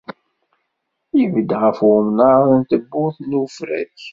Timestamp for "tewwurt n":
2.69-3.37